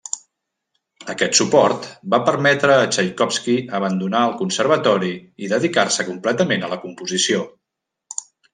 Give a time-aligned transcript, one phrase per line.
[1.13, 5.13] Aquest suport va permetre a Txaikovski abandonar el conservatori
[5.45, 7.47] i dedicar-se completament a la composició.